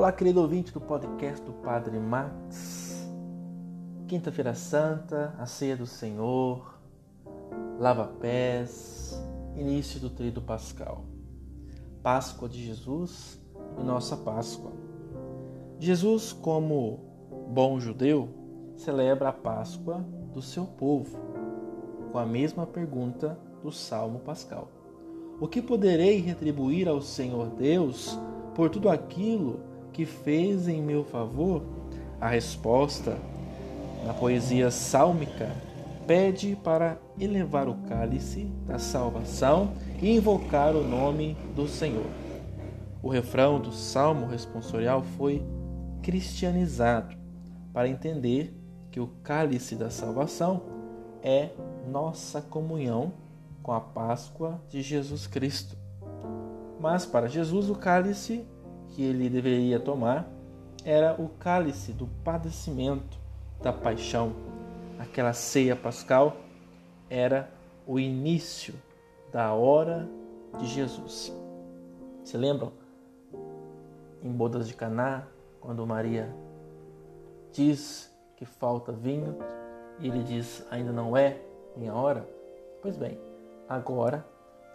[0.00, 3.06] Olá, querido ouvinte do podcast do Padre Max.
[4.08, 6.80] Quinta-feira Santa, a ceia do Senhor,
[7.78, 9.22] lava-pés,
[9.54, 11.04] início do tríduo pascal.
[12.02, 13.38] Páscoa de Jesus
[13.78, 14.72] e nossa Páscoa.
[15.78, 17.00] Jesus, como
[17.50, 18.30] bom judeu,
[18.76, 21.18] celebra a Páscoa do seu povo,
[22.10, 24.66] com a mesma pergunta do Salmo Pascal.
[25.38, 28.18] O que poderei retribuir ao Senhor Deus
[28.54, 29.68] por tudo aquilo
[30.00, 31.62] que fez em meu favor?
[32.18, 33.18] A resposta,
[34.06, 35.54] na poesia sálmica,
[36.06, 42.06] pede para elevar o cálice da salvação e invocar o nome do Senhor.
[43.02, 45.44] O refrão do salmo responsorial foi
[46.02, 47.14] cristianizado
[47.70, 48.56] para entender
[48.90, 50.62] que o cálice da salvação
[51.22, 51.50] é
[51.86, 53.12] nossa comunhão
[53.62, 55.76] com a Páscoa de Jesus Cristo.
[56.80, 58.46] Mas para Jesus o cálice
[58.90, 60.28] que ele deveria tomar
[60.84, 63.18] era o cálice do padecimento,
[63.62, 64.32] da paixão.
[64.98, 66.36] Aquela ceia pascal
[67.08, 67.50] era
[67.86, 68.74] o início
[69.32, 70.08] da hora
[70.58, 71.32] de Jesus.
[72.24, 72.72] Se lembram?
[74.22, 75.26] Em bodas de Caná,
[75.60, 76.34] quando Maria
[77.52, 79.36] diz que falta vinho
[79.98, 81.40] e ele diz ainda não é
[81.76, 82.28] minha hora?
[82.82, 83.18] Pois bem,
[83.68, 84.26] agora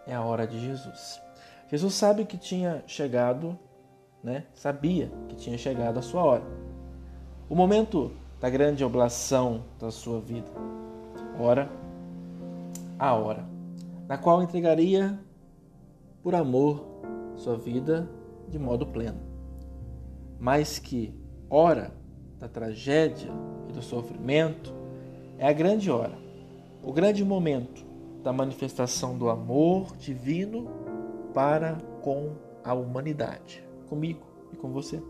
[0.06, 1.20] é a hora de Jesus.
[1.68, 3.58] Jesus sabe que tinha chegado
[4.26, 6.42] né, sabia que tinha chegado a sua hora.
[7.48, 8.10] O momento
[8.40, 10.50] da grande oblação da sua vida.
[11.38, 11.70] Ora,
[12.98, 13.46] a hora,
[14.08, 15.16] na qual entregaria
[16.24, 16.84] por amor
[17.36, 18.10] sua vida
[18.48, 19.20] de modo pleno.
[20.40, 21.14] Mas que
[21.48, 21.92] hora
[22.36, 23.30] da tragédia
[23.68, 24.74] e do sofrimento
[25.38, 26.18] é a grande hora,
[26.82, 27.86] o grande momento
[28.24, 30.68] da manifestação do amor divino
[31.32, 32.32] para com
[32.64, 35.02] a humanidade comigo e com você.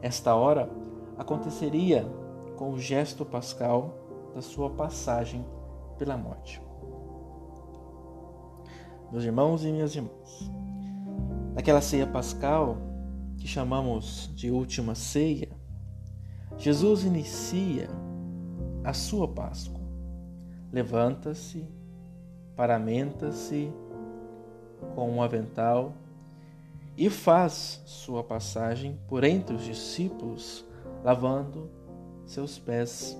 [0.00, 0.70] Esta hora
[1.16, 2.06] aconteceria
[2.56, 3.94] com o gesto pascal
[4.34, 5.44] da sua passagem
[5.98, 6.62] pela morte.
[9.10, 10.50] Meus irmãos e minhas irmãs,
[11.54, 12.76] naquela ceia pascal
[13.38, 15.48] que chamamos de última ceia,
[16.56, 17.88] Jesus inicia
[18.84, 19.80] a sua Páscoa.
[20.72, 21.66] Levanta-se,
[22.54, 23.72] paramenta-se
[24.94, 25.94] com um avental
[26.98, 30.64] e faz sua passagem por entre os discípulos,
[31.04, 31.70] lavando
[32.26, 33.16] seus pés.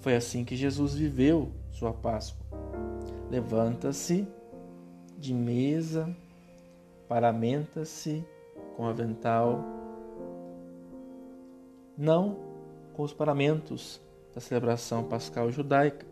[0.00, 2.44] Foi assim que Jesus viveu sua Páscoa.
[3.30, 4.26] Levanta-se
[5.16, 6.12] de mesa,
[7.08, 8.26] paramenta-se
[8.76, 9.64] com avental,
[11.96, 12.36] não
[12.94, 14.00] com os paramentos
[14.34, 16.04] da celebração pascal judaica,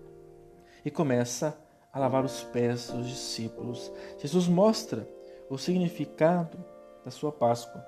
[0.84, 1.58] e começa
[1.92, 3.90] a lavar os pés dos discípulos.
[4.18, 5.08] Jesus mostra
[5.48, 6.58] o significado
[7.04, 7.84] da sua Páscoa.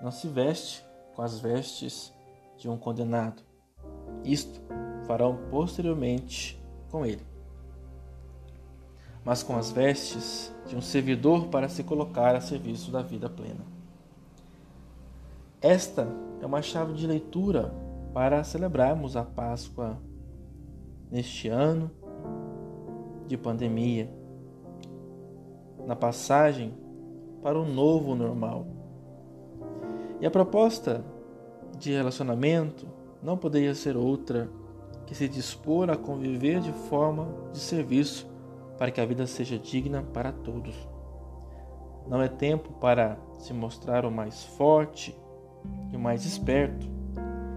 [0.00, 2.12] Não se veste com as vestes
[2.56, 3.42] de um condenado.
[4.24, 4.60] Isto
[5.06, 7.24] farão posteriormente com ele.
[9.24, 13.64] Mas com as vestes de um servidor para se colocar a serviço da vida plena.
[15.60, 16.06] Esta
[16.40, 17.74] é uma chave de leitura
[18.12, 19.98] para celebrarmos a Páscoa
[21.10, 21.90] neste ano
[23.26, 24.08] de pandemia
[25.86, 26.74] na passagem
[27.42, 28.66] para o novo normal.
[30.20, 31.04] E a proposta
[31.78, 32.86] de relacionamento
[33.22, 34.50] não poderia ser outra
[35.06, 38.26] que se dispor a conviver de forma de serviço
[38.76, 40.74] para que a vida seja digna para todos.
[42.08, 45.16] Não é tempo para se mostrar o mais forte
[45.92, 46.86] e o mais esperto.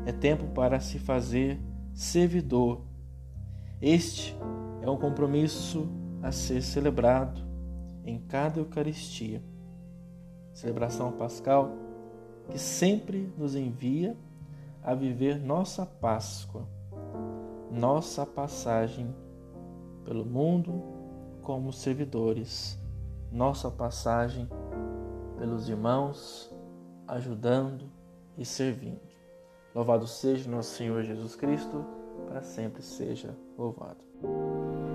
[0.06, 1.59] É tempo para se fazer
[1.94, 2.81] servidor.
[3.81, 4.38] Este
[4.81, 5.89] é um compromisso
[6.22, 7.49] a ser celebrado
[8.09, 9.42] em cada Eucaristia.
[10.53, 11.72] Celebração pascal
[12.50, 14.18] que sempre nos envia
[14.81, 16.68] a viver nossa Páscoa,
[17.72, 19.14] nossa passagem
[20.03, 20.81] pelo mundo
[21.44, 22.80] como servidores,
[23.31, 24.50] nossa passagem
[25.38, 26.54] pelos irmãos,
[27.07, 27.86] ajudando
[28.38, 29.01] e servindo.
[29.74, 31.86] Louvado seja nosso Senhor Jesus Cristo,
[32.28, 34.88] para sempre seja louvado.